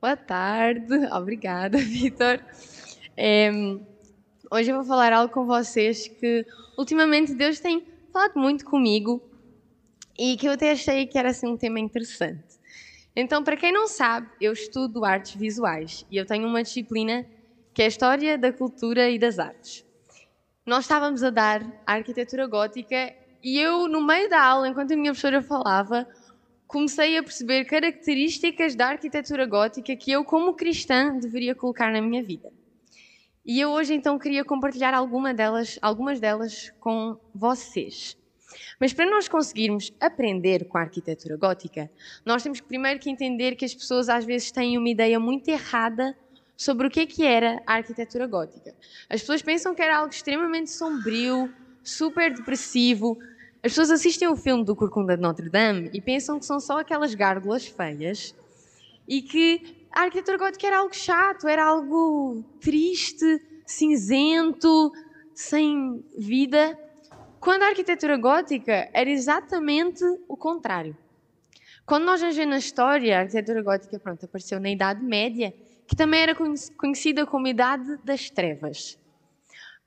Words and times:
Boa 0.00 0.16
tarde, 0.16 0.94
obrigada, 1.10 1.76
Vitor. 1.76 2.40
É, 3.16 3.50
hoje 4.48 4.70
eu 4.70 4.76
vou 4.76 4.84
falar 4.84 5.12
algo 5.12 5.34
com 5.34 5.44
vocês 5.44 6.06
que 6.06 6.46
ultimamente 6.78 7.34
Deus 7.34 7.58
tem 7.58 7.84
falado 8.12 8.36
muito 8.36 8.64
comigo 8.64 9.20
e 10.16 10.36
que 10.36 10.46
eu 10.46 10.52
até 10.52 10.70
achei 10.70 11.04
que 11.04 11.18
era 11.18 11.30
assim 11.30 11.48
um 11.48 11.56
tema 11.56 11.80
interessante. 11.80 12.60
Então, 13.16 13.42
para 13.42 13.56
quem 13.56 13.72
não 13.72 13.88
sabe, 13.88 14.28
eu 14.40 14.52
estudo 14.52 15.04
artes 15.04 15.34
visuais 15.34 16.06
e 16.08 16.16
eu 16.16 16.24
tenho 16.24 16.46
uma 16.46 16.62
disciplina 16.62 17.26
que 17.74 17.82
é 17.82 17.86
a 17.86 17.88
História 17.88 18.38
da 18.38 18.52
Cultura 18.52 19.10
e 19.10 19.18
das 19.18 19.40
Artes. 19.40 19.84
Nós 20.64 20.84
estávamos 20.84 21.24
a 21.24 21.30
dar 21.30 21.60
a 21.84 21.94
arquitetura 21.94 22.46
gótica 22.46 23.12
e 23.42 23.58
eu, 23.58 23.88
no 23.88 24.00
meio 24.00 24.30
da 24.30 24.40
aula, 24.40 24.68
enquanto 24.68 24.92
a 24.92 24.96
minha 24.96 25.10
professora 25.10 25.42
falava, 25.42 26.06
comecei 26.68 27.16
a 27.16 27.22
perceber 27.22 27.64
características 27.64 28.76
da 28.76 28.88
arquitetura 28.88 29.46
gótica 29.46 29.96
que 29.96 30.12
eu, 30.12 30.22
como 30.22 30.54
cristã, 30.54 31.18
deveria 31.18 31.54
colocar 31.54 31.90
na 31.90 32.02
minha 32.02 32.22
vida. 32.22 32.52
E 33.44 33.58
eu 33.58 33.70
hoje 33.70 33.94
então 33.94 34.18
queria 34.18 34.44
compartilhar 34.44 34.92
alguma 34.92 35.32
delas, 35.32 35.78
algumas 35.80 36.20
delas 36.20 36.70
com 36.78 37.18
vocês. 37.34 38.16
Mas 38.78 38.92
para 38.92 39.10
nós 39.10 39.26
conseguirmos 39.28 39.90
aprender 39.98 40.66
com 40.66 40.76
a 40.76 40.82
arquitetura 40.82 41.36
gótica, 41.38 41.90
nós 42.24 42.42
temos 42.42 42.60
primeiro 42.60 43.00
que 43.00 43.08
entender 43.08 43.56
que 43.56 43.64
as 43.64 43.74
pessoas 43.74 44.10
às 44.10 44.26
vezes 44.26 44.52
têm 44.52 44.76
uma 44.76 44.88
ideia 44.90 45.18
muito 45.18 45.48
errada 45.48 46.14
sobre 46.54 46.86
o 46.86 46.90
que, 46.90 47.00
é 47.00 47.06
que 47.06 47.24
era 47.24 47.62
a 47.66 47.74
arquitetura 47.74 48.26
gótica. 48.26 48.74
As 49.08 49.20
pessoas 49.20 49.40
pensam 49.40 49.74
que 49.74 49.80
era 49.80 49.96
algo 49.96 50.12
extremamente 50.12 50.70
sombrio, 50.70 51.50
super 51.82 52.34
depressivo, 52.34 53.18
as 53.60 53.72
pessoas 53.72 53.90
assistem 53.90 54.28
o 54.28 54.36
filme 54.36 54.64
do 54.64 54.76
Corcunda 54.76 55.16
de 55.16 55.22
Notre 55.22 55.50
Dame 55.50 55.90
e 55.92 56.00
pensam 56.00 56.38
que 56.38 56.46
são 56.46 56.60
só 56.60 56.78
aquelas 56.78 57.14
gárgulas 57.14 57.66
feias 57.66 58.32
e 59.06 59.20
que 59.20 59.86
a 59.90 60.02
arquitetura 60.02 60.38
gótica 60.38 60.66
era 60.66 60.78
algo 60.78 60.94
chato, 60.94 61.48
era 61.48 61.64
algo 61.64 62.44
triste, 62.60 63.42
cinzento, 63.66 64.92
sem 65.34 66.04
vida. 66.16 66.78
Quando 67.40 67.64
a 67.64 67.68
arquitetura 67.68 68.16
gótica 68.16 68.88
era 68.92 69.10
exatamente 69.10 70.04
o 70.28 70.36
contrário. 70.36 70.96
Quando 71.84 72.04
nós 72.04 72.20
vamos 72.20 72.36
ver 72.36 72.46
na 72.46 72.58
história, 72.58 73.16
a 73.16 73.20
arquitetura 73.22 73.62
gótica 73.62 73.98
pronto, 73.98 74.24
apareceu 74.24 74.60
na 74.60 74.70
Idade 74.70 75.02
Média, 75.02 75.52
que 75.86 75.96
também 75.96 76.20
era 76.20 76.36
conhecida 76.76 77.26
como 77.26 77.48
Idade 77.48 77.96
das 78.04 78.30
Trevas. 78.30 78.96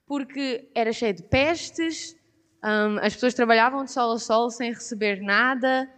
Porque 0.06 0.68
era 0.74 0.92
cheia 0.92 1.14
de 1.14 1.22
pestes, 1.22 2.16
um, 2.64 2.98
as 2.98 3.14
pessoas 3.14 3.34
trabalhavam 3.34 3.84
de 3.84 3.90
sol 3.90 4.12
a 4.12 4.18
sol 4.18 4.50
sem 4.50 4.72
receber 4.72 5.20
nada. 5.20 5.90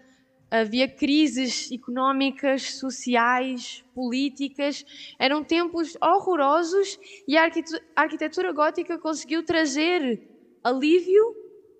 Havia 0.51 0.89
crises 0.89 1.71
económicas, 1.73 2.77
sociais, 2.77 3.85
políticas. 3.95 4.85
Eram 5.19 5.43
tempos 5.43 5.97
horrorosos 6.01 6.99
e 7.27 7.37
a 7.37 7.51
arquitetura 7.97 8.53
gótica 8.53 8.99
conseguiu 8.99 9.45
trazer 9.45 10.23
alívio, 10.63 11.35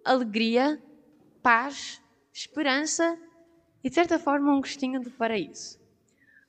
alegria, 0.05 0.83
paz, 1.43 2.03
esperança 2.33 3.19
e, 3.83 3.89
de 3.89 3.95
certa 3.95 4.19
forma, 4.19 4.53
um 4.53 4.61
gostinho 4.61 5.01
de 5.01 5.09
paraíso. 5.11 5.79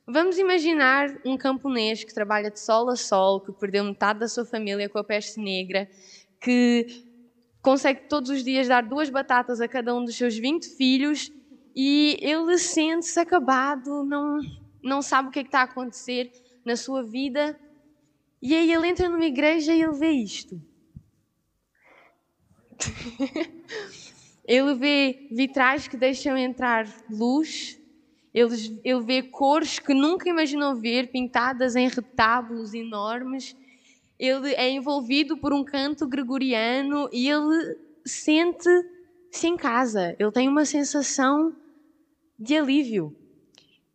Vamos 0.07 0.37
imaginar 0.37 1.19
um 1.25 1.37
camponês 1.37 2.03
que 2.03 2.13
trabalha 2.13 2.51
de 2.51 2.59
sol 2.59 2.89
a 2.89 2.95
sol, 2.95 3.39
que 3.39 3.51
perdeu 3.53 3.83
metade 3.83 4.19
da 4.19 4.27
sua 4.27 4.45
família 4.45 4.89
com 4.89 4.99
a 4.99 5.03
peste 5.03 5.39
negra, 5.39 5.89
que 6.39 7.04
consegue 7.65 8.01
todos 8.01 8.29
os 8.29 8.43
dias 8.43 8.67
dar 8.67 8.83
duas 8.83 9.09
batatas 9.09 9.59
a 9.59 9.67
cada 9.67 9.95
um 9.95 10.05
dos 10.05 10.15
seus 10.15 10.37
20 10.37 10.77
filhos 10.77 11.31
e 11.75 12.15
ele 12.21 12.59
sente-se 12.59 13.19
acabado, 13.19 14.05
não, 14.05 14.39
não 14.83 15.01
sabe 15.01 15.29
o 15.29 15.31
que, 15.31 15.39
é 15.39 15.41
que 15.41 15.47
está 15.47 15.61
a 15.61 15.63
acontecer 15.63 16.31
na 16.63 16.75
sua 16.75 17.01
vida. 17.01 17.59
E 18.39 18.53
aí 18.53 18.71
ele 18.71 18.87
entra 18.87 19.09
numa 19.09 19.25
igreja 19.25 19.73
e 19.73 19.81
ele 19.81 19.97
vê 19.97 20.11
isto. 20.11 20.61
ele 24.45 24.75
vê 24.75 25.27
vitrais 25.31 25.87
que 25.87 25.97
deixam 25.97 26.37
entrar 26.37 26.87
luz, 27.09 27.81
ele, 28.31 28.79
ele 28.83 29.01
vê 29.01 29.23
cores 29.23 29.79
que 29.79 29.93
nunca 29.95 30.29
imaginou 30.29 30.75
ver, 30.75 31.07
pintadas 31.07 31.75
em 31.75 31.89
retábulos 31.89 32.75
enormes 32.75 33.55
ele 34.19 34.53
é 34.53 34.69
envolvido 34.69 35.37
por 35.37 35.53
um 35.53 35.63
canto 35.63 36.07
gregoriano 36.07 37.09
e 37.11 37.29
ele 37.29 37.77
sente-se 38.05 39.47
em 39.47 39.57
casa. 39.57 40.15
Ele 40.17 40.31
tem 40.31 40.47
uma 40.47 40.65
sensação 40.65 41.55
de 42.39 42.55
alívio. 42.57 43.15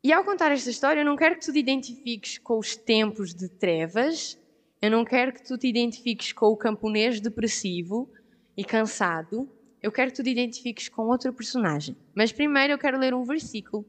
E 0.03 0.13
ao 0.13 0.25
contar 0.25 0.51
esta 0.51 0.71
história, 0.71 1.01
eu 1.01 1.05
não 1.05 1.17
quero 1.17 1.37
que 1.37 1.45
tu 1.45 1.53
te 1.53 1.59
identifiques 1.59 2.39
com 2.39 2.59
os 2.59 2.75
tempos 2.75 3.35
de 3.35 3.49
trevas, 3.49 4.39
eu 4.81 4.91
não 4.91 5.05
quero 5.05 5.33
que 5.33 5.43
tu 5.43 5.59
te 5.59 5.69
identifiques 5.69 6.33
com 6.33 6.47
o 6.47 6.57
camponês 6.57 7.21
depressivo 7.21 8.11
e 8.57 8.65
cansado, 8.65 9.47
eu 9.83 9.93
quero 9.93 10.11
que 10.11 10.17
tu 10.17 10.23
te 10.23 10.31
identifiques 10.31 10.89
com 10.89 11.03
outro 11.03 11.33
personagem. 11.33 11.97
Mas 12.15 12.33
primeiro 12.33 12.73
eu 12.73 12.79
quero 12.79 12.99
ler 12.99 13.13
um 13.13 13.25
versículo 13.25 13.85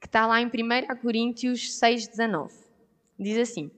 que 0.00 0.06
está 0.06 0.26
lá 0.26 0.40
em 0.40 0.46
1 0.46 0.50
Coríntios 1.00 1.78
6,19. 1.78 2.50
Diz 3.18 3.38
assim. 3.38 3.70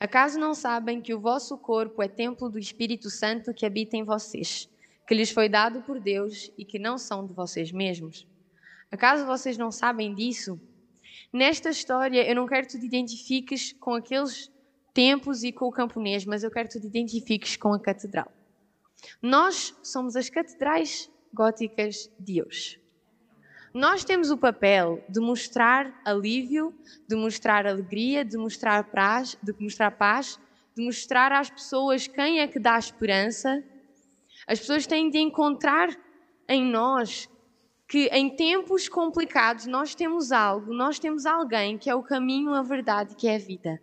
Acaso 0.00 0.38
não 0.38 0.54
sabem 0.54 1.02
que 1.02 1.12
o 1.12 1.20
vosso 1.20 1.58
corpo 1.58 2.02
é 2.02 2.08
templo 2.08 2.48
do 2.48 2.58
Espírito 2.58 3.10
Santo 3.10 3.52
que 3.52 3.66
habita 3.66 3.98
em 3.98 4.02
vocês, 4.02 4.66
que 5.06 5.14
lhes 5.14 5.30
foi 5.30 5.46
dado 5.46 5.82
por 5.82 6.00
Deus 6.00 6.50
e 6.56 6.64
que 6.64 6.78
não 6.78 6.96
são 6.96 7.26
de 7.26 7.34
vocês 7.34 7.70
mesmos? 7.70 8.26
Acaso 8.90 9.26
vocês 9.26 9.58
não 9.58 9.70
sabem 9.70 10.14
disso? 10.14 10.58
Nesta 11.30 11.68
história, 11.68 12.26
eu 12.26 12.34
não 12.34 12.46
quero 12.46 12.66
que 12.66 12.72
tu 12.72 12.80
te 12.80 12.86
identifiques 12.86 13.74
com 13.74 13.94
aqueles 13.94 14.50
templos 14.94 15.44
e 15.44 15.52
com 15.52 15.66
o 15.66 15.70
camponês, 15.70 16.24
mas 16.24 16.42
eu 16.42 16.50
quero 16.50 16.68
que 16.68 16.74
tu 16.74 16.80
te 16.80 16.86
identifiques 16.86 17.58
com 17.58 17.74
a 17.74 17.78
catedral. 17.78 18.32
Nós 19.20 19.76
somos 19.82 20.16
as 20.16 20.30
catedrais 20.30 21.10
góticas 21.32 22.10
de 22.18 22.42
hoje. 22.42 22.79
Nós 23.72 24.02
temos 24.02 24.32
o 24.32 24.36
papel 24.36 25.00
de 25.08 25.20
mostrar 25.20 26.00
alívio, 26.04 26.74
de 27.06 27.14
mostrar 27.14 27.68
alegria, 27.68 28.24
de 28.24 28.36
mostrar 28.36 28.82
paz, 28.90 29.38
de 29.40 29.54
mostrar 29.60 29.92
paz, 29.92 30.40
de 30.74 30.84
mostrar 30.84 31.30
às 31.30 31.48
pessoas 31.48 32.08
quem 32.08 32.40
é 32.40 32.48
que 32.48 32.58
dá 32.58 32.76
esperança. 32.76 33.62
As 34.44 34.58
pessoas 34.58 34.88
têm 34.88 35.08
de 35.08 35.18
encontrar 35.18 35.88
em 36.48 36.64
nós 36.64 37.28
que 37.86 38.08
em 38.08 38.28
tempos 38.34 38.88
complicados 38.88 39.66
nós 39.66 39.94
temos 39.94 40.32
algo, 40.32 40.74
nós 40.74 40.98
temos 40.98 41.24
alguém 41.24 41.78
que 41.78 41.88
é 41.88 41.94
o 41.94 42.02
caminho, 42.02 42.52
a 42.54 42.62
verdade, 42.62 43.14
que 43.14 43.28
é 43.28 43.36
a 43.36 43.38
vida. 43.38 43.80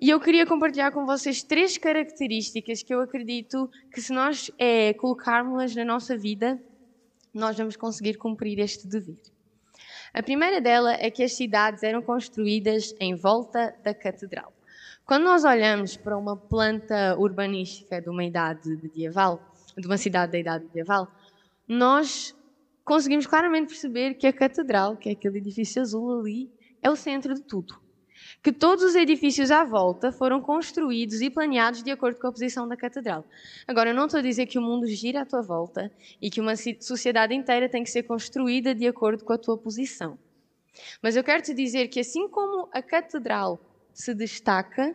E 0.00 0.08
eu 0.08 0.18
queria 0.20 0.46
compartilhar 0.46 0.92
com 0.92 1.04
vocês 1.04 1.42
três 1.42 1.76
características 1.76 2.82
que 2.82 2.94
eu 2.94 3.00
acredito 3.00 3.70
que 3.92 4.00
se 4.00 4.12
nós 4.14 4.50
é, 4.58 4.94
colocarmos 4.94 5.74
na 5.74 5.84
nossa 5.84 6.16
vida, 6.16 6.58
nós 7.32 7.56
vamos 7.56 7.76
conseguir 7.76 8.14
cumprir 8.14 8.58
este 8.58 8.86
dever. 8.86 9.20
A 10.12 10.22
primeira 10.22 10.60
dela 10.60 10.92
é 10.94 11.10
que 11.10 11.22
as 11.22 11.32
cidades 11.32 11.82
eram 11.82 12.02
construídas 12.02 12.94
em 12.98 13.14
volta 13.14 13.74
da 13.82 13.94
catedral. 13.94 14.52
Quando 15.04 15.24
nós 15.24 15.44
olhamos 15.44 15.96
para 15.96 16.16
uma 16.16 16.36
planta 16.36 17.16
urbanística 17.18 18.00
de 18.00 18.08
uma 18.08 18.24
idade 18.24 18.68
medieval, 18.82 19.40
de 19.76 19.86
uma 19.86 19.96
cidade 19.96 20.32
da 20.32 20.38
idade 20.38 20.64
medieval, 20.64 21.08
nós 21.66 22.34
conseguimos 22.84 23.26
claramente 23.26 23.68
perceber 23.68 24.14
que 24.14 24.26
a 24.26 24.32
catedral, 24.32 24.96
que 24.96 25.08
é 25.08 25.12
aquele 25.12 25.38
edifício 25.38 25.80
azul 25.80 26.20
ali, 26.20 26.50
é 26.82 26.90
o 26.90 26.96
centro 26.96 27.34
de 27.34 27.42
tudo 27.42 27.87
que 28.42 28.52
todos 28.52 28.84
os 28.84 28.94
edifícios 28.94 29.50
à 29.50 29.64
volta 29.64 30.12
foram 30.12 30.40
construídos 30.40 31.20
e 31.20 31.30
planeados 31.30 31.82
de 31.82 31.90
acordo 31.90 32.18
com 32.18 32.26
a 32.26 32.32
posição 32.32 32.68
da 32.68 32.76
catedral. 32.76 33.24
Agora, 33.66 33.90
eu 33.90 33.94
não 33.94 34.06
estou 34.06 34.18
a 34.18 34.22
dizer 34.22 34.46
que 34.46 34.58
o 34.58 34.62
mundo 34.62 34.86
gira 34.86 35.22
à 35.22 35.26
tua 35.26 35.42
volta 35.42 35.90
e 36.20 36.30
que 36.30 36.40
uma 36.40 36.54
sociedade 36.56 37.34
inteira 37.34 37.68
tem 37.68 37.82
que 37.82 37.90
ser 37.90 38.04
construída 38.04 38.74
de 38.74 38.86
acordo 38.86 39.24
com 39.24 39.32
a 39.32 39.38
tua 39.38 39.56
posição. 39.56 40.18
Mas 41.02 41.16
eu 41.16 41.24
quero 41.24 41.42
te 41.42 41.52
dizer 41.52 41.88
que, 41.88 42.00
assim 42.00 42.28
como 42.28 42.68
a 42.72 42.80
catedral 42.82 43.60
se 43.92 44.14
destaca 44.14 44.94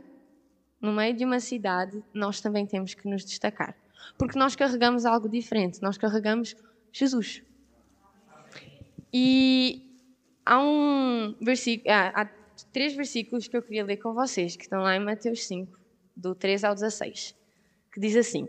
no 0.79 0.93
meio 0.93 1.15
de 1.15 1.25
uma 1.25 1.39
cidade, 1.39 2.03
nós 2.13 2.41
também 2.41 2.65
temos 2.65 2.93
que 2.93 3.07
nos 3.07 3.25
destacar. 3.25 3.75
Porque 4.17 4.37
nós 4.37 4.55
carregamos 4.55 5.05
algo 5.05 5.29
diferente, 5.29 5.81
nós 5.81 5.97
carregamos 5.97 6.55
Jesus. 6.91 7.41
E 9.13 9.81
há 10.45 10.59
um 10.59 11.35
versículo, 11.39 11.89
há 11.89 12.25
três 12.71 12.93
versículos 12.93 13.47
que 13.47 13.55
eu 13.55 13.61
queria 13.61 13.83
ler 13.83 13.97
com 13.97 14.13
vocês, 14.13 14.55
que 14.55 14.63
estão 14.63 14.81
lá 14.81 14.95
em 14.95 14.99
Mateus 14.99 15.45
5, 15.47 15.77
do 16.15 16.35
3 16.35 16.63
ao 16.63 16.73
16, 16.73 17.35
que 17.91 17.99
diz 17.99 18.15
assim: 18.15 18.47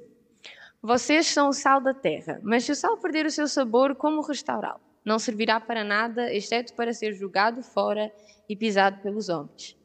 Vocês 0.83 1.27
são 1.27 1.49
o 1.49 1.53
sal 1.53 1.81
da 1.81 1.95
terra, 1.95 2.41
mas 2.43 2.65
se 2.65 2.73
o 2.73 2.75
sal 2.75 2.97
perder 2.99 3.27
o 3.27 3.31
seu 3.31 3.47
sabor, 3.47 3.95
como 3.95 4.23
restaurá-lo? 4.23 4.81
Não 5.05 5.19
servirá 5.19 5.61
para 5.61 5.85
nada, 5.85 6.33
exceto 6.33 6.75
para 6.75 6.93
ser 6.93 7.13
jogado 7.13 7.63
fora 7.63 8.11
e 8.49 8.57
pisado 8.57 9.01
pelos 9.03 9.29
homens. 9.29 9.77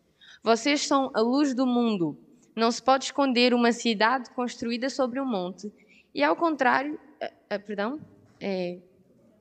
Vocês 0.41 0.87
são 0.87 1.11
a 1.13 1.19
luz 1.19 1.53
do 1.53 1.65
mundo. 1.65 2.17
Não 2.55 2.71
se 2.71 2.81
pode 2.81 3.05
esconder 3.05 3.53
uma 3.53 3.71
cidade 3.71 4.29
construída 4.31 4.89
sobre 4.89 5.19
um 5.19 5.25
monte. 5.25 5.71
E 6.15 6.23
ao 6.23 6.35
contrário, 6.35 6.93
uh, 7.21 7.55
uh, 7.55 7.59
perdão, 7.65 7.99
é, 8.39 8.79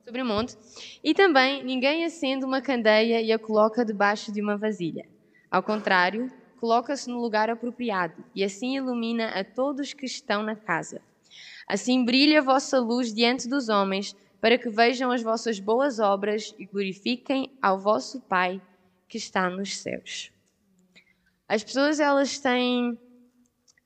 sobre 0.09 0.23
o 0.23 0.25
monte. 0.25 0.57
E 1.03 1.13
também 1.13 1.63
ninguém 1.63 2.03
acende 2.03 2.43
uma 2.43 2.61
candeia 2.61 3.21
e 3.21 3.31
a 3.31 3.37
coloca 3.37 3.85
debaixo 3.85 4.31
de 4.31 4.41
uma 4.41 4.57
vasilha. 4.57 5.07
Ao 5.51 5.61
contrário, 5.61 6.31
coloca-se 6.59 7.07
no 7.07 7.21
lugar 7.21 7.47
apropriado 7.47 8.23
e 8.33 8.43
assim 8.43 8.75
ilumina 8.75 9.29
a 9.29 9.43
todos 9.43 9.93
que 9.93 10.07
estão 10.07 10.41
na 10.41 10.55
casa. 10.55 10.99
Assim 11.67 12.03
brilha 12.03 12.39
a 12.39 12.43
vossa 12.43 12.79
luz 12.79 13.13
diante 13.13 13.47
dos 13.47 13.69
homens, 13.69 14.15
para 14.41 14.57
que 14.57 14.69
vejam 14.69 15.11
as 15.11 15.21
vossas 15.21 15.59
boas 15.59 15.99
obras 15.99 16.55
e 16.57 16.65
glorifiquem 16.65 17.51
ao 17.61 17.77
vosso 17.77 18.19
Pai 18.21 18.59
que 19.07 19.17
está 19.17 19.47
nos 19.47 19.77
céus. 19.77 20.31
As 21.47 21.63
pessoas 21.63 21.99
elas 21.99 22.39
têm 22.39 22.97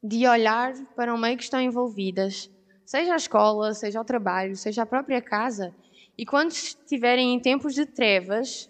de 0.01 0.25
olhar 0.25 0.73
para 0.95 1.13
o 1.13 1.17
meio 1.17 1.35
que 1.35 1.43
estão 1.43 1.59
envolvidas, 1.59 2.49
seja 2.85 3.13
a 3.13 3.17
escola, 3.17 3.73
seja 3.73 3.99
o 3.99 4.05
trabalho, 4.05 4.55
seja 4.55 4.83
a 4.83 4.85
própria 4.85 5.21
casa, 5.21 5.73
e 6.17 6.25
quando 6.25 6.51
estiverem 6.51 7.33
em 7.33 7.39
tempos 7.39 7.73
de 7.73 7.85
trevas, 7.85 8.69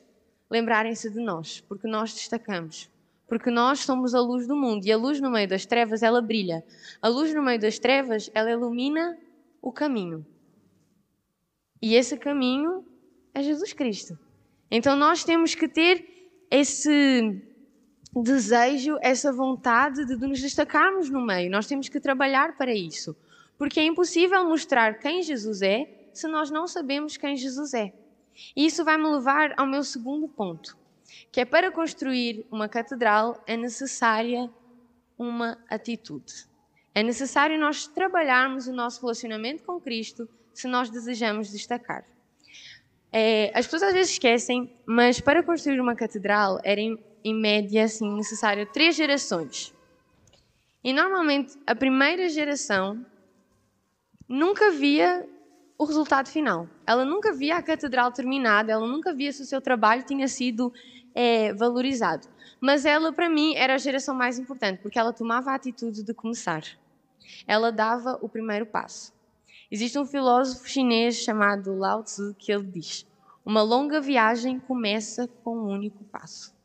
lembrarem-se 0.49 1.09
de 1.09 1.19
nós, 1.19 1.61
porque 1.61 1.87
nós 1.87 2.13
destacamos. 2.13 2.89
Porque 3.27 3.49
nós 3.49 3.79
somos 3.79 4.13
a 4.13 4.21
luz 4.21 4.47
do 4.47 4.55
mundo 4.55 4.85
e 4.85 4.91
a 4.91 4.97
luz 4.97 5.19
no 5.19 5.31
meio 5.31 5.47
das 5.47 5.65
trevas, 5.65 6.03
ela 6.03 6.21
brilha. 6.21 6.63
A 7.01 7.07
luz 7.07 7.33
no 7.33 7.41
meio 7.41 7.59
das 7.59 7.79
trevas, 7.79 8.29
ela 8.33 8.51
ilumina 8.51 9.17
o 9.61 9.71
caminho. 9.71 10.25
E 11.81 11.95
esse 11.95 12.15
caminho 12.17 12.85
é 13.33 13.41
Jesus 13.41 13.73
Cristo. 13.73 14.17
Então 14.69 14.95
nós 14.95 15.23
temos 15.23 15.55
que 15.55 15.67
ter 15.67 16.45
esse 16.49 17.41
desejo, 18.15 18.97
essa 19.01 19.33
vontade 19.33 20.05
de 20.05 20.15
nos 20.15 20.39
destacarmos 20.39 21.09
no 21.09 21.25
meio. 21.25 21.49
Nós 21.49 21.67
temos 21.67 21.89
que 21.89 21.99
trabalhar 21.99 22.55
para 22.55 22.73
isso. 22.73 23.15
Porque 23.57 23.79
é 23.79 23.85
impossível 23.85 24.47
mostrar 24.47 24.99
quem 24.99 25.23
Jesus 25.23 25.61
é 25.61 26.02
se 26.13 26.27
nós 26.27 26.49
não 26.49 26.67
sabemos 26.67 27.17
quem 27.17 27.35
Jesus 27.35 27.73
é. 27.73 27.93
E 28.55 28.65
isso 28.65 28.83
vai 28.83 28.97
me 28.97 29.07
levar 29.07 29.53
ao 29.57 29.67
meu 29.67 29.83
segundo 29.83 30.27
ponto, 30.27 30.77
que 31.31 31.41
é 31.41 31.45
para 31.45 31.71
construir 31.71 32.45
uma 32.51 32.67
catedral 32.67 33.41
é 33.45 33.55
necessária 33.55 34.49
uma 35.17 35.57
atitude. 35.69 36.47
É 36.95 37.01
necessário 37.01 37.59
nós 37.59 37.87
trabalharmos 37.87 38.67
o 38.67 38.73
nosso 38.73 39.01
relacionamento 39.01 39.63
com 39.63 39.79
Cristo 39.79 40.27
se 40.53 40.67
nós 40.67 40.89
desejamos 40.89 41.51
destacar. 41.51 42.05
É, 43.11 43.51
as 43.53 43.65
pessoas 43.65 43.83
às 43.83 43.93
vezes 43.93 44.13
esquecem, 44.13 44.75
mas 44.85 45.19
para 45.19 45.43
construir 45.43 45.79
uma 45.79 45.95
catedral 45.95 46.59
era 46.63 46.81
em, 46.81 46.97
em 47.23 47.33
média 47.33 47.83
assim, 47.83 48.11
necessário 48.15 48.65
três 48.71 48.95
gerações. 48.95 49.73
E 50.83 50.91
normalmente 50.91 51.57
a 51.65 51.75
primeira 51.75 52.27
geração 52.27 53.05
nunca 54.27 54.71
via 54.71 55.27
o 55.83 55.85
resultado 55.85 56.29
final. 56.29 56.67
Ela 56.87 57.05
nunca 57.05 57.33
via 57.33 57.57
a 57.57 57.61
catedral 57.61 58.11
terminada, 58.11 58.71
ela 58.71 58.87
nunca 58.87 59.13
via 59.13 59.31
se 59.31 59.41
o 59.41 59.45
seu 59.45 59.61
trabalho 59.61 60.03
tinha 60.03 60.27
sido 60.27 60.73
é, 61.13 61.53
valorizado. 61.53 62.27
Mas 62.59 62.85
ela, 62.85 63.11
para 63.11 63.29
mim, 63.29 63.53
era 63.55 63.75
a 63.75 63.77
geração 63.77 64.15
mais 64.15 64.39
importante, 64.39 64.81
porque 64.81 64.97
ela 64.97 65.13
tomava 65.13 65.51
a 65.51 65.55
atitude 65.55 66.03
de 66.03 66.13
começar. 66.13 66.63
Ela 67.45 67.71
dava 67.71 68.17
o 68.21 68.29
primeiro 68.29 68.65
passo. 68.65 69.13
Existe 69.69 69.99
um 69.99 70.05
filósofo 70.05 70.67
chinês 70.67 71.15
chamado 71.17 71.75
Lao 71.77 72.03
Tzu 72.03 72.35
que 72.37 72.51
ele 72.51 72.63
diz: 72.63 73.05
Uma 73.45 73.61
longa 73.61 73.99
viagem 73.99 74.59
começa 74.59 75.27
com 75.43 75.57
um 75.57 75.67
único 75.67 76.03
passo. 76.05 76.55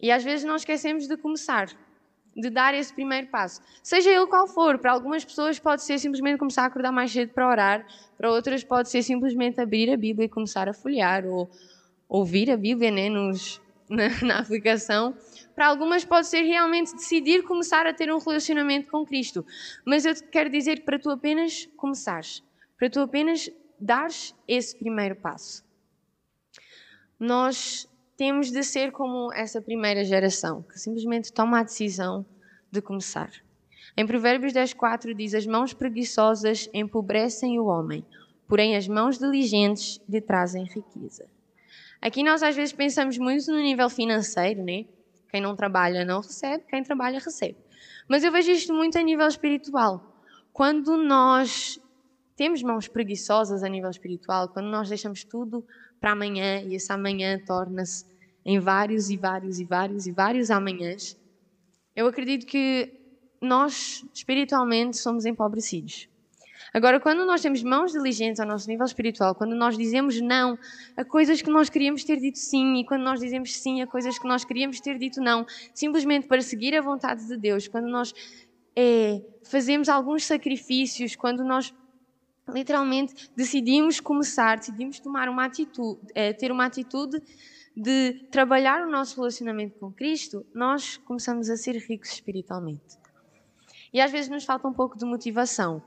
E 0.00 0.10
às 0.10 0.24
vezes 0.24 0.44
nós 0.46 0.62
esquecemos 0.62 1.06
de 1.06 1.16
começar 1.16 1.68
de 2.38 2.50
dar 2.50 2.72
esse 2.72 2.94
primeiro 2.94 3.26
passo. 3.26 3.60
Seja 3.82 4.10
ele 4.10 4.26
qual 4.26 4.46
for, 4.46 4.78
para 4.78 4.92
algumas 4.92 5.24
pessoas 5.24 5.58
pode 5.58 5.82
ser 5.82 5.98
simplesmente 5.98 6.38
começar 6.38 6.62
a 6.62 6.66
acordar 6.66 6.92
mais 6.92 7.10
cedo 7.10 7.32
para 7.32 7.48
orar, 7.48 7.86
para 8.16 8.30
outras 8.30 8.62
pode 8.62 8.88
ser 8.88 9.02
simplesmente 9.02 9.60
abrir 9.60 9.90
a 9.90 9.96
Bíblia 9.96 10.26
e 10.26 10.28
começar 10.28 10.68
a 10.68 10.72
folhear, 10.72 11.26
ou 11.26 11.50
ouvir 12.08 12.48
a 12.50 12.56
Bíblia 12.56 12.92
né, 12.92 13.08
nos, 13.08 13.60
na, 13.90 14.08
na 14.22 14.38
aplicação. 14.38 15.16
Para 15.52 15.66
algumas 15.66 16.04
pode 16.04 16.28
ser 16.28 16.42
realmente 16.42 16.94
decidir 16.94 17.42
começar 17.42 17.86
a 17.88 17.92
ter 17.92 18.12
um 18.12 18.18
relacionamento 18.18 18.88
com 18.88 19.04
Cristo. 19.04 19.44
Mas 19.84 20.04
eu 20.04 20.14
quero 20.30 20.48
dizer 20.48 20.84
para 20.84 20.96
tu 20.96 21.10
apenas 21.10 21.68
começares, 21.76 22.44
para 22.78 22.88
tu 22.88 23.00
apenas 23.00 23.50
dares 23.80 24.32
esse 24.46 24.78
primeiro 24.78 25.16
passo. 25.16 25.64
Nós 27.18 27.88
temos 28.18 28.50
de 28.50 28.64
ser 28.64 28.90
como 28.90 29.32
essa 29.32 29.62
primeira 29.62 30.04
geração, 30.04 30.60
que 30.64 30.76
simplesmente 30.76 31.32
toma 31.32 31.60
a 31.60 31.62
decisão 31.62 32.26
de 32.68 32.82
começar. 32.82 33.30
Em 33.96 34.04
Provérbios 34.04 34.52
10,4 34.52 35.14
diz: 35.14 35.34
As 35.34 35.46
mãos 35.46 35.72
preguiçosas 35.72 36.68
empobrecem 36.74 37.60
o 37.60 37.66
homem, 37.66 38.04
porém 38.48 38.76
as 38.76 38.88
mãos 38.88 39.18
diligentes 39.18 40.00
lhe 40.08 40.20
trazem 40.20 40.64
riqueza. 40.64 41.26
Aqui 42.02 42.24
nós 42.24 42.42
às 42.42 42.56
vezes 42.56 42.72
pensamos 42.72 43.16
muito 43.18 43.52
no 43.52 43.58
nível 43.58 43.88
financeiro, 43.88 44.64
né? 44.64 44.84
Quem 45.30 45.40
não 45.40 45.54
trabalha 45.54 46.04
não 46.04 46.20
recebe, 46.20 46.64
quem 46.68 46.82
trabalha 46.82 47.20
recebe. 47.20 47.56
Mas 48.08 48.24
eu 48.24 48.32
vejo 48.32 48.50
isto 48.50 48.74
muito 48.74 48.98
a 48.98 49.02
nível 49.02 49.28
espiritual. 49.28 50.20
Quando 50.52 50.96
nós 50.96 51.80
temos 52.34 52.62
mãos 52.62 52.88
preguiçosas 52.88 53.62
a 53.62 53.68
nível 53.68 53.90
espiritual, 53.90 54.48
quando 54.48 54.66
nós 54.66 54.88
deixamos 54.88 55.22
tudo 55.22 55.64
para 56.00 56.12
amanhã 56.12 56.60
e 56.62 56.74
esse 56.74 56.92
amanhã 56.92 57.38
torna-se 57.46 58.04
em 58.44 58.58
vários 58.58 59.10
e 59.10 59.16
vários 59.16 59.60
e 59.60 59.64
vários 59.64 60.06
e 60.06 60.12
vários 60.12 60.50
amanhãs, 60.50 61.16
eu 61.94 62.06
acredito 62.06 62.46
que 62.46 62.92
nós 63.40 64.04
espiritualmente 64.14 64.96
somos 64.96 65.26
empobrecidos. 65.26 66.08
Agora, 66.72 67.00
quando 67.00 67.24
nós 67.24 67.40
temos 67.40 67.62
mãos 67.62 67.92
diligentes 67.92 68.40
ao 68.40 68.46
nosso 68.46 68.68
nível 68.68 68.84
espiritual, 68.84 69.34
quando 69.34 69.54
nós 69.54 69.76
dizemos 69.76 70.20
não 70.20 70.58
a 70.96 71.04
coisas 71.04 71.40
que 71.40 71.50
nós 71.50 71.70
queríamos 71.70 72.04
ter 72.04 72.16
dito 72.16 72.38
sim, 72.38 72.80
e 72.80 72.84
quando 72.84 73.02
nós 73.02 73.20
dizemos 73.20 73.54
sim 73.56 73.80
a 73.80 73.86
coisas 73.86 74.18
que 74.18 74.28
nós 74.28 74.44
queríamos 74.44 74.80
ter 74.80 74.98
dito 74.98 75.20
não, 75.20 75.46
simplesmente 75.72 76.26
para 76.26 76.40
seguir 76.42 76.76
a 76.76 76.82
vontade 76.82 77.26
de 77.26 77.36
Deus, 77.36 77.68
quando 77.68 77.88
nós 77.88 78.12
é, 78.76 79.22
fazemos 79.44 79.88
alguns 79.88 80.24
sacrifícios, 80.24 81.16
quando 81.16 81.42
nós 81.42 81.74
literalmente 82.48 83.30
decidimos 83.36 84.00
começar, 84.00 84.58
decidimos 84.58 84.98
tomar 85.00 85.28
uma 85.28 85.44
atitude, 85.44 86.00
é, 86.14 86.32
ter 86.32 86.50
uma 86.50 86.66
atitude 86.66 87.22
de 87.76 88.26
trabalhar 88.30 88.86
o 88.86 88.90
nosso 88.90 89.16
relacionamento 89.16 89.78
com 89.78 89.92
Cristo, 89.92 90.44
nós 90.54 90.96
começamos 90.96 91.48
a 91.48 91.56
ser 91.56 91.76
ricos 91.76 92.10
espiritualmente. 92.10 92.98
E 93.92 94.00
às 94.00 94.10
vezes 94.10 94.28
nos 94.28 94.44
falta 94.44 94.66
um 94.66 94.72
pouco 94.72 94.98
de 94.98 95.04
motivação, 95.04 95.82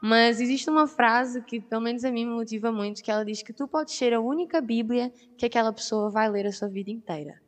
mas 0.00 0.40
existe 0.40 0.68
uma 0.70 0.86
frase 0.86 1.42
que 1.42 1.60
pelo 1.60 1.82
menos 1.82 2.04
a 2.04 2.10
mim 2.10 2.24
me 2.24 2.34
motiva 2.34 2.72
muito, 2.72 3.02
que 3.02 3.10
ela 3.10 3.24
diz 3.24 3.42
que 3.42 3.52
tu 3.52 3.68
podes 3.68 3.94
ser 3.94 4.12
a 4.14 4.20
única 4.20 4.60
Bíblia 4.60 5.12
que 5.36 5.46
aquela 5.46 5.72
pessoa 5.72 6.10
vai 6.10 6.30
ler 6.30 6.46
a 6.46 6.52
sua 6.52 6.68
vida 6.68 6.90
inteira. 6.90 7.40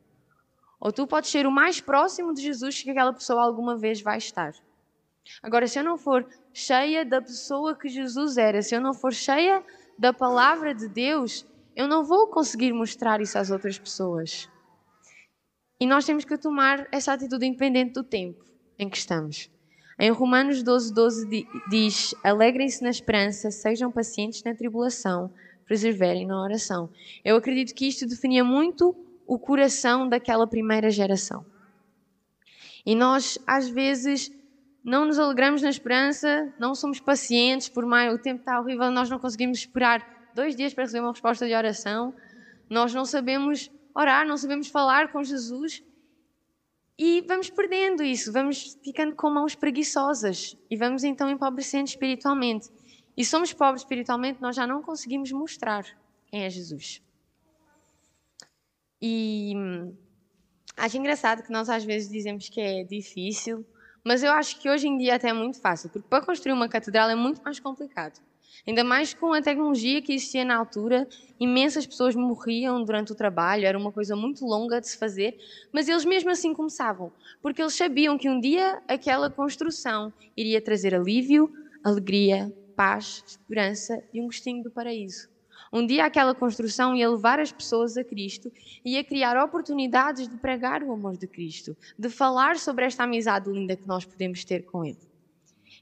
Ou 0.79 0.91
tu 0.91 1.07
podes 1.07 1.31
ser 1.31 1.47
o 1.47 1.51
mais 1.51 1.81
próximo 1.81 2.33
de 2.33 2.41
Jesus 2.41 2.81
que 2.81 2.91
aquela 2.91 3.13
pessoa 3.13 3.43
alguma 3.43 3.77
vez 3.77 4.01
vai 4.01 4.17
estar. 4.17 4.53
Agora, 5.41 5.67
se 5.67 5.79
eu 5.79 5.83
não 5.83 5.97
for 5.97 6.27
cheia 6.53 7.05
da 7.05 7.21
pessoa 7.21 7.77
que 7.77 7.87
Jesus 7.87 8.37
era, 8.37 8.61
se 8.61 8.75
eu 8.75 8.81
não 8.81 8.93
for 8.93 9.13
cheia 9.13 9.63
da 9.97 10.13
palavra 10.13 10.73
de 10.73 10.87
Deus, 10.87 11.45
eu 11.75 11.87
não 11.87 12.03
vou 12.03 12.27
conseguir 12.27 12.73
mostrar 12.73 13.21
isso 13.21 13.37
às 13.37 13.51
outras 13.51 13.77
pessoas. 13.77 14.49
E 15.79 15.85
nós 15.85 16.05
temos 16.05 16.25
que 16.25 16.37
tomar 16.37 16.87
essa 16.91 17.13
atitude 17.13 17.45
independente 17.45 17.93
do 17.93 18.03
tempo 18.03 18.43
em 18.79 18.89
que 18.89 18.97
estamos. 18.97 19.49
Em 19.99 20.11
Romanos 20.11 20.61
12, 20.63 20.93
12 20.93 21.47
diz: 21.69 22.15
Alegrem-se 22.23 22.83
na 22.83 22.89
esperança, 22.89 23.49
sejam 23.49 23.91
pacientes 23.91 24.43
na 24.43 24.53
tribulação, 24.53 25.31
preserverem 25.65 26.25
na 26.25 26.41
oração. 26.41 26.89
Eu 27.23 27.35
acredito 27.35 27.75
que 27.75 27.87
isto 27.87 28.07
definia 28.07 28.43
muito 28.43 28.95
o 29.25 29.37
coração 29.37 30.07
daquela 30.07 30.47
primeira 30.47 30.89
geração. 30.89 31.45
E 32.85 32.95
nós, 32.95 33.37
às 33.45 33.67
vezes, 33.67 34.31
não 34.87 35.03
nos 35.03 35.19
alegramos 35.19 35.61
na 35.61 35.69
esperança, 35.69 36.53
não 36.57 36.73
somos 36.73 37.01
pacientes, 37.01 37.67
por 37.67 37.85
mais 37.85 38.13
o 38.13 38.17
tempo 38.17 38.39
está 38.39 38.57
horrível, 38.57 38.89
nós 38.89 39.09
não 39.09 39.19
conseguimos 39.19 39.57
esperar 39.57 40.31
dois 40.33 40.55
dias 40.55 40.73
para 40.73 40.85
receber 40.85 41.01
uma 41.01 41.11
resposta 41.11 41.45
de 41.45 41.53
oração, 41.53 42.15
nós 42.69 42.93
não 42.93 43.03
sabemos 43.03 43.69
orar, 43.93 44.25
não 44.25 44.37
sabemos 44.37 44.69
falar 44.69 45.11
com 45.11 45.21
Jesus 45.21 45.83
e 46.97 47.19
vamos 47.27 47.49
perdendo 47.49 48.01
isso, 48.01 48.31
vamos 48.31 48.79
ficando 48.81 49.13
com 49.13 49.29
mãos 49.29 49.55
preguiçosas 49.55 50.55
e 50.71 50.77
vamos 50.77 51.03
então 51.03 51.29
empobrecendo 51.29 51.89
espiritualmente. 51.89 52.69
E 53.17 53.25
somos 53.25 53.51
pobres 53.51 53.81
espiritualmente, 53.81 54.41
nós 54.41 54.55
já 54.55 54.65
não 54.65 54.81
conseguimos 54.81 55.33
mostrar 55.33 55.83
quem 56.27 56.45
é 56.45 56.49
Jesus. 56.49 57.01
E 59.01 59.51
hum, 59.53 59.93
acho 60.77 60.97
engraçado 60.97 61.43
que 61.43 61.51
nós 61.51 61.69
às 61.69 61.83
vezes 61.83 62.09
dizemos 62.09 62.47
que 62.47 62.61
é 62.61 62.85
difícil 62.85 63.65
mas 64.07 64.23
eu 64.23 64.31
acho 64.31 64.57
que 64.61 64.69
hoje 64.69 64.87
em 64.87 64.97
dia 64.97 65.15
até 65.15 65.27
é 65.27 65.33
muito 65.33 65.59
fácil, 65.59 65.89
porque 65.89 66.07
para 66.07 66.25
construir 66.25 66.53
uma 66.53 66.69
catedral 66.69 67.09
é 67.09 67.15
muito 67.15 67.41
mais 67.43 67.59
complicado. 67.59 68.21
Ainda 68.65 68.81
mais 68.81 69.13
com 69.13 69.33
a 69.33 69.41
tecnologia 69.41 70.01
que 70.01 70.13
existia 70.13 70.45
na 70.45 70.55
altura, 70.55 71.07
imensas 71.37 71.85
pessoas 71.85 72.15
morriam 72.15 72.81
durante 72.85 73.11
o 73.11 73.15
trabalho, 73.15 73.65
era 73.65 73.77
uma 73.77 73.91
coisa 73.91 74.15
muito 74.15 74.45
longa 74.45 74.79
de 74.79 74.87
se 74.87 74.97
fazer, 74.97 75.37
mas 75.73 75.89
eles 75.89 76.05
mesmo 76.05 76.29
assim 76.29 76.53
começavam, 76.53 77.11
porque 77.41 77.61
eles 77.61 77.75
sabiam 77.75 78.17
que 78.17 78.29
um 78.29 78.39
dia 78.39 78.81
aquela 78.87 79.29
construção 79.29 80.13
iria 80.37 80.61
trazer 80.61 80.95
alívio, 80.95 81.51
alegria, 81.83 82.49
paz, 82.77 83.23
esperança 83.27 84.01
e 84.13 84.21
um 84.21 84.25
gostinho 84.25 84.63
do 84.63 84.71
paraíso. 84.71 85.27
Um 85.71 85.85
dia 85.85 86.05
aquela 86.05 86.33
construção 86.33 86.95
ia 86.95 87.09
levar 87.09 87.39
as 87.39 87.51
pessoas 87.51 87.97
a 87.97 88.03
Cristo 88.03 88.51
e 88.83 88.93
ia 88.93 89.03
criar 89.03 89.41
oportunidades 89.43 90.27
de 90.27 90.37
pregar 90.37 90.83
o 90.83 90.91
amor 90.91 91.17
de 91.17 91.27
Cristo, 91.27 91.75
de 91.97 92.09
falar 92.09 92.57
sobre 92.57 92.85
esta 92.85 93.03
amizade 93.03 93.49
linda 93.49 93.75
que 93.75 93.87
nós 93.87 94.05
podemos 94.05 94.43
ter 94.45 94.63
com 94.63 94.85
Ele. 94.85 94.99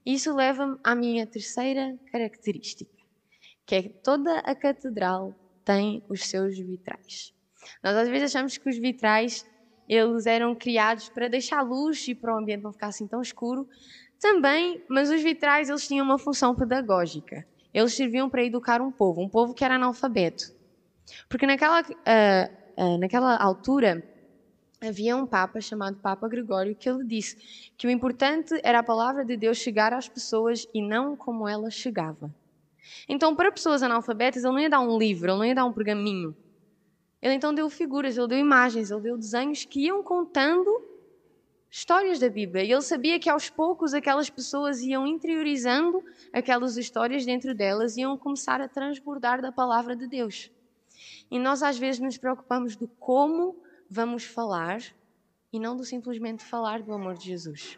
Isso 0.05 0.33
leva-me 0.35 0.77
à 0.83 0.93
minha 0.93 1.25
terceira 1.25 1.97
característica, 2.11 2.91
que 3.65 3.75
é 3.75 3.81
que 3.83 3.89
toda 3.89 4.39
a 4.39 4.55
catedral 4.55 5.33
tem 5.63 6.03
os 6.07 6.25
seus 6.25 6.57
vitrais. 6.57 7.33
Nós 7.83 7.95
às 7.95 8.07
vezes 8.07 8.35
achamos 8.35 8.57
que 8.57 8.69
os 8.69 8.77
vitrais 8.77 9.45
eles 9.87 10.25
eram 10.25 10.55
criados 10.55 11.09
para 11.09 11.27
deixar 11.27 11.61
luz 11.61 12.07
e 12.07 12.15
para 12.15 12.33
o 12.33 12.39
ambiente 12.39 12.63
não 12.63 12.71
ficar 12.71 12.87
assim 12.87 13.07
tão 13.07 13.21
escuro. 13.21 13.67
Também, 14.19 14.83
mas 14.89 15.09
os 15.09 15.21
vitrais 15.21 15.69
eles 15.69 15.87
tinham 15.87 16.05
uma 16.05 16.17
função 16.17 16.55
pedagógica. 16.55 17.45
Eles 17.75 17.93
serviam 17.93 18.29
para 18.29 18.41
educar 18.41 18.81
um 18.81 18.89
povo, 18.89 19.21
um 19.21 19.27
povo 19.27 19.53
que 19.53 19.65
era 19.65 19.75
analfabeto. 19.75 20.45
Porque 21.27 21.45
naquela, 21.45 21.81
uh, 21.81 22.81
uh, 22.81 22.97
naquela 22.97 23.35
altura 23.35 24.01
havia 24.81 25.13
um 25.17 25.25
Papa 25.27 25.59
chamado 25.59 25.97
Papa 25.97 26.25
Gregório 26.29 26.73
que 26.73 26.89
ele 26.89 27.03
disse 27.03 27.35
que 27.77 27.85
o 27.85 27.89
importante 27.89 28.57
era 28.63 28.79
a 28.79 28.83
palavra 28.83 29.25
de 29.25 29.35
Deus 29.35 29.57
chegar 29.57 29.91
às 29.91 30.07
pessoas 30.07 30.65
e 30.73 30.81
não 30.81 31.17
como 31.17 31.49
ela 31.49 31.69
chegava. 31.69 32.33
Então, 33.09 33.35
para 33.35 33.51
pessoas 33.51 33.83
analfabetas, 33.83 34.45
ele 34.45 34.53
não 34.53 34.59
ia 34.61 34.69
dar 34.69 34.79
um 34.79 34.97
livro, 34.97 35.31
ele 35.31 35.37
não 35.37 35.45
ia 35.45 35.55
dar 35.55 35.65
um 35.65 35.73
pergaminho. 35.73 36.33
Ele 37.21 37.33
então 37.33 37.53
deu 37.53 37.69
figuras, 37.69 38.17
ele 38.17 38.27
deu 38.27 38.37
imagens, 38.39 38.89
ele 38.89 39.01
deu 39.01 39.17
desenhos 39.17 39.65
que 39.65 39.81
iam 39.81 40.01
contando 40.01 40.81
histórias 41.77 42.19
da 42.19 42.29
Bíblia. 42.29 42.63
E 42.63 42.71
ele 42.71 42.81
sabia 42.81 43.19
que 43.19 43.29
aos 43.29 43.49
poucos 43.49 43.93
aquelas 43.93 44.29
pessoas 44.29 44.79
iam 44.79 45.05
interiorizando 45.05 46.01
aquelas 46.31 46.77
histórias 46.77 47.25
dentro 47.25 47.53
delas 47.53 47.97
e 47.97 47.99
iam 47.99 48.17
começar 48.17 48.61
a 48.61 48.69
transbordar 48.69 49.41
da 49.41 49.51
palavra 49.51 49.93
de 49.93 50.07
Deus. 50.07 50.49
E 51.29 51.37
nós 51.37 51.61
às 51.61 51.77
vezes 51.77 51.99
nos 51.99 52.17
preocupamos 52.17 52.77
do 52.77 52.87
como 52.87 53.61
vamos 53.89 54.23
falar 54.23 54.81
e 55.51 55.59
não 55.59 55.75
do 55.75 55.83
simplesmente 55.83 56.45
falar 56.45 56.81
do 56.81 56.93
amor 56.93 57.15
de 57.15 57.25
Jesus. 57.25 57.77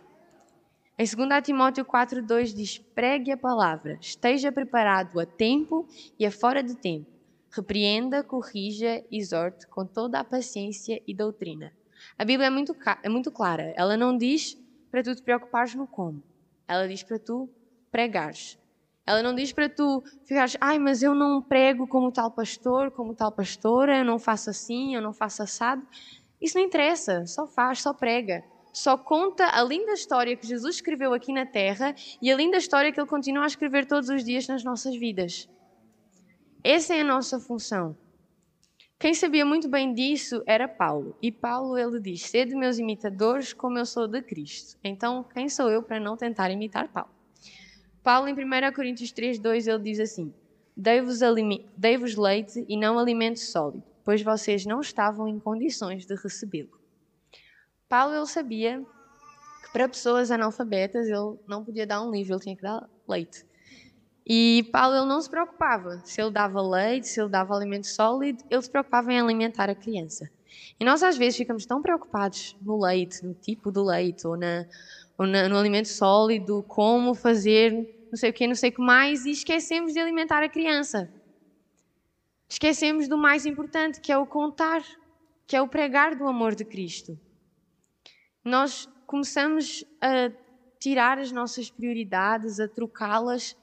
Em 0.95 1.03
2 1.03 1.43
Timóteo 1.43 1.83
4,2 1.83 2.53
diz: 2.53 2.77
pregue 2.77 3.31
a 3.31 3.37
palavra, 3.37 3.97
esteja 3.99 4.51
preparado 4.51 5.19
a 5.19 5.25
tempo 5.25 5.87
e 6.19 6.25
a 6.25 6.29
fora 6.29 6.61
de 6.61 6.75
tempo 6.75 7.17
repreenda, 7.49 8.23
corrija, 8.23 9.03
exorte 9.11 9.65
com 9.65 9.83
toda 9.87 10.19
a 10.19 10.23
paciência 10.23 11.01
e 11.07 11.15
doutrina. 11.15 11.73
A 12.17 12.25
Bíblia 12.25 12.47
é 12.47 12.49
muito, 12.49 12.75
é 13.03 13.09
muito 13.09 13.31
clara. 13.31 13.73
Ela 13.75 13.95
não 13.95 14.17
diz 14.17 14.57
para 14.91 15.03
tu 15.03 15.15
te 15.15 15.21
preocupares 15.21 15.75
no 15.75 15.87
como. 15.87 16.23
Ela 16.67 16.87
diz 16.87 17.03
para 17.03 17.19
tu 17.19 17.49
pregares. 17.91 18.57
Ela 19.05 19.23
não 19.23 19.33
diz 19.33 19.53
para 19.53 19.69
tu 19.69 20.03
ficares, 20.25 20.57
ai, 20.59 20.77
mas 20.77 21.01
eu 21.01 21.15
não 21.15 21.41
prego 21.41 21.87
como 21.87 22.11
tal 22.11 22.29
pastor, 22.29 22.91
como 22.91 23.15
tal 23.15 23.31
pastora, 23.31 23.99
eu 23.99 24.05
não 24.05 24.19
faço 24.19 24.49
assim, 24.49 24.95
eu 24.95 25.01
não 25.01 25.13
faço 25.13 25.41
assado. 25.41 25.81
Isso 26.41 26.57
não 26.57 26.65
interessa, 26.65 27.25
só 27.25 27.47
faz, 27.47 27.81
só 27.81 27.93
prega. 27.93 28.43
Só 28.73 28.97
conta 28.97 29.45
a 29.57 29.63
linda 29.63 29.93
história 29.93 30.35
que 30.35 30.45
Jesus 30.45 30.75
escreveu 30.75 31.13
aqui 31.13 31.31
na 31.33 31.45
terra 31.45 31.95
e 32.21 32.31
a 32.31 32.35
linda 32.35 32.57
história 32.57 32.91
que 32.91 32.99
ele 32.99 33.07
continua 33.07 33.45
a 33.45 33.47
escrever 33.47 33.87
todos 33.87 34.09
os 34.09 34.23
dias 34.23 34.45
nas 34.47 34.63
nossas 34.63 34.95
vidas. 34.95 35.49
Essa 36.63 36.93
é 36.93 37.01
a 37.01 37.03
nossa 37.03 37.39
função. 37.39 37.97
Quem 38.99 39.13
sabia 39.13 39.45
muito 39.45 39.69
bem 39.69 39.93
disso 39.93 40.41
era 40.47 40.67
Paulo. 40.67 41.15
E 41.21 41.31
Paulo 41.31 41.77
ele 41.77 41.99
diz: 42.01 42.23
"Sede 42.23 42.55
meus 42.55 42.79
imitadores, 42.79 43.53
como 43.53 43.77
eu 43.77 43.85
sou 43.85 44.07
de 44.07 44.23
Cristo". 44.23 44.75
Então, 44.83 45.23
quem 45.23 45.47
sou 45.49 45.69
eu 45.69 45.83
para 45.83 45.99
não 45.99 46.17
tentar 46.17 46.49
imitar 46.49 46.89
Paulo? 46.91 47.09
Paulo 48.03 48.27
em 48.29 48.35
1 48.35 48.71
Coríntios 48.73 49.11
3:2 49.13 49.67
ele 49.67 49.81
diz 49.83 49.99
assim: 49.99 50.33
"Dei-vos 50.77 51.19
dei 51.75 51.97
leite 52.17 52.65
e 52.67 52.77
não 52.77 52.99
alimento 52.99 53.39
sólido, 53.39 53.83
pois 54.03 54.21
vocês 54.23 54.65
não 54.65 54.81
estavam 54.81 55.27
em 55.27 55.39
condições 55.39 56.05
de 56.05 56.15
recebê-lo". 56.15 56.69
Paulo 57.89 58.13
ele 58.15 58.27
sabia 58.27 58.79
que 59.65 59.71
para 59.73 59.89
pessoas 59.89 60.31
analfabetas 60.31 61.07
ele 61.07 61.37
não 61.47 61.63
podia 61.65 61.87
dar 61.87 62.01
um 62.03 62.11
livro, 62.11 62.33
ele 62.35 62.41
tinha 62.41 62.55
que 62.57 62.63
dar 62.63 62.81
leite. 63.09 63.45
E 64.29 64.67
Paulo 64.73 64.97
ele 64.97 65.05
não 65.05 65.21
se 65.21 65.29
preocupava 65.29 66.01
se 66.03 66.21
ele 66.21 66.31
dava 66.31 66.61
leite, 66.61 67.07
se 67.07 67.21
ele 67.21 67.29
dava 67.29 67.55
alimento 67.55 67.87
sólido, 67.87 68.43
ele 68.49 68.61
se 68.61 68.69
preocupava 68.69 69.13
em 69.13 69.19
alimentar 69.19 69.69
a 69.69 69.75
criança. 69.75 70.29
E 70.77 70.83
nós 70.83 71.01
às 71.01 71.17
vezes 71.17 71.37
ficamos 71.37 71.65
tão 71.65 71.81
preocupados 71.81 72.57
no 72.61 72.83
leite, 72.83 73.25
no 73.25 73.33
tipo 73.33 73.71
do 73.71 73.85
leite, 73.85 74.27
ou, 74.27 74.35
na, 74.35 74.65
ou 75.17 75.25
na, 75.25 75.47
no 75.47 75.57
alimento 75.57 75.87
sólido, 75.87 76.61
como 76.67 77.15
fazer 77.15 77.71
não 78.09 78.17
sei 78.17 78.29
o 78.29 78.33
que, 78.33 78.47
não 78.47 78.55
sei 78.55 78.69
o 78.69 78.73
que 78.73 78.81
mais, 78.81 79.25
e 79.25 79.31
esquecemos 79.31 79.93
de 79.93 79.99
alimentar 79.99 80.43
a 80.43 80.49
criança. 80.49 81.09
Esquecemos 82.49 83.07
do 83.07 83.17
mais 83.17 83.45
importante, 83.45 83.99
que 83.99 84.11
é 84.11 84.17
o 84.17 84.25
contar, 84.25 84.81
que 85.45 85.55
é 85.55 85.61
o 85.61 85.67
pregar 85.67 86.15
do 86.15 86.27
amor 86.27 86.55
de 86.55 86.63
Cristo. 86.63 87.19
Nós 88.43 88.89
começamos 89.05 89.85
a 90.01 90.31
tirar 90.79 91.17
as 91.17 91.31
nossas 91.31 91.69
prioridades, 91.69 92.59
a 92.59 92.67
trocá-las 92.67 93.55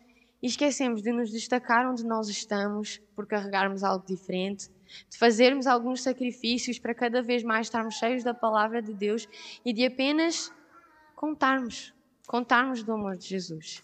e 0.44 0.46
esquecemos 0.46 1.00
de 1.00 1.10
nos 1.10 1.30
destacar 1.30 1.90
onde 1.90 2.04
nós 2.04 2.28
estamos 2.28 3.00
por 3.16 3.26
carregarmos 3.26 3.82
algo 3.82 4.04
diferente, 4.06 4.68
de 5.08 5.16
fazermos 5.16 5.66
alguns 5.66 6.02
sacrifícios 6.02 6.78
para 6.78 6.94
cada 6.94 7.22
vez 7.22 7.42
mais 7.42 7.66
estarmos 7.66 7.94
cheios 7.94 8.22
da 8.22 8.34
palavra 8.34 8.82
de 8.82 8.92
Deus 8.92 9.26
e 9.64 9.72
de 9.72 9.86
apenas 9.86 10.52
contarmos, 11.16 11.94
contarmos 12.26 12.82
do 12.82 12.92
amor 12.92 13.16
de 13.16 13.26
Jesus. 13.26 13.82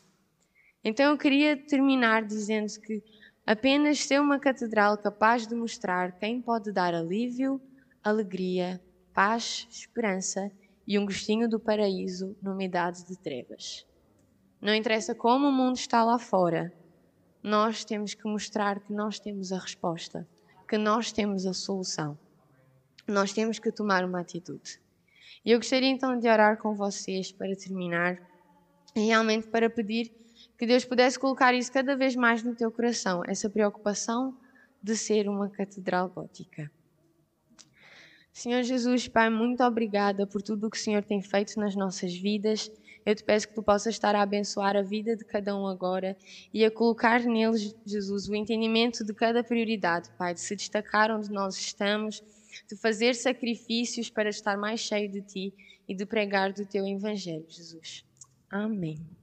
Então 0.85 1.13
eu 1.13 1.17
queria 1.17 1.57
terminar 1.57 2.27
dizendo 2.27 2.79
que 2.83 3.03
apenas 3.47 4.01
ser 4.01 4.21
uma 4.21 4.39
catedral 4.39 4.99
capaz 4.99 5.47
de 5.47 5.55
mostrar 5.55 6.19
quem 6.19 6.43
pode 6.43 6.71
dar 6.73 6.93
alívio, 6.93 7.59
alegria, 8.05 8.79
paz, 9.15 9.67
esperança 9.71 10.53
e 10.87 10.99
um 10.99 11.07
gostinho 11.07 11.49
do 11.49 11.59
paraíso 11.59 12.37
numa 12.43 12.63
idade 12.63 13.07
de 13.07 13.17
trevas. 13.17 13.89
Não 14.61 14.75
interessa 14.75 15.15
como 15.15 15.49
o 15.49 15.53
mundo 15.53 15.77
está 15.77 16.05
lá 16.05 16.19
fora, 16.19 16.73
nós 17.43 17.85
temos 17.85 18.13
que 18.13 18.29
mostrar 18.29 18.81
que 18.81 18.93
nós 18.93 19.19
temos 19.19 19.53
a 19.53 19.59
resposta, 19.59 20.29
que 20.69 20.77
nós 20.77 21.11
temos 21.11 21.47
a 21.47 21.55
solução. 21.55 22.19
Nós 23.09 23.33
temos 23.33 23.59
que 23.59 23.73
tomar 23.73 24.05
uma 24.05 24.21
atitude. 24.21 24.79
E 25.45 25.51
eu 25.51 25.59
gostaria 25.59 25.89
então 25.89 26.19
de 26.19 26.29
orar 26.29 26.59
com 26.59 26.75
vocês 26.75 27.33
para 27.33 27.57
terminar, 27.57 28.21
realmente 28.95 29.49
para 29.49 29.71
pedir 29.71 30.13
que 30.59 30.67
Deus 30.67 30.85
pudesse 30.85 31.19
colocar 31.19 31.55
isso 31.55 31.73
cada 31.73 31.97
vez 31.97 32.15
mais 32.15 32.43
no 32.43 32.55
teu 32.55 32.71
coração, 32.71 33.23
essa 33.27 33.49
preocupação 33.49 34.37
de 34.83 34.95
ser 34.95 35.27
uma 35.27 35.49
catedral 35.49 36.11
gótica. 36.11 36.71
Senhor 38.33 38.63
Jesus, 38.63 39.09
Pai, 39.09 39.31
muito 39.31 39.63
obrigada 39.65 40.27
por 40.27 40.43
tudo 40.43 40.67
o 40.67 40.71
que 40.71 40.77
o 40.77 40.81
Senhor 40.81 41.03
tem 41.03 41.23
feito 41.23 41.59
nas 41.59 41.75
nossas 41.75 42.15
vidas. 42.15 42.71
Eu 43.05 43.15
te 43.15 43.25
peço 43.25 43.49
que 43.49 43.55
tu 43.55 43.63
possas 43.63 43.95
estar 43.95 44.15
a 44.15 44.23
abençoar 44.23 44.77
a 44.77 44.83
vida 44.83 45.17
de 45.17 45.25
cada 45.25 45.57
um 45.57 45.67
agora 45.67 46.17
e 46.53 46.65
a 46.65 46.71
colocar 46.71 47.21
neles, 47.21 47.75
Jesus, 47.85 48.29
o 48.29 48.35
entendimento 48.35 49.05
de 49.05 49.15
cada 49.15 49.43
prioridade, 49.43 50.11
Pai, 50.19 50.35
de 50.35 50.41
se 50.41 50.55
destacar 50.55 51.11
onde 51.11 51.31
nós 51.31 51.57
estamos, 51.57 52.23
de 52.69 52.77
fazer 52.77 53.15
sacrifícios 53.15 54.11
para 54.11 54.29
estar 54.29 54.57
mais 54.57 54.81
cheio 54.81 55.11
de 55.11 55.23
ti 55.23 55.55
e 55.89 55.95
de 55.95 56.05
pregar 56.05 56.53
do 56.53 56.67
teu 56.67 56.87
evangelho, 56.87 57.47
Jesus. 57.49 58.05
Amém. 58.51 59.20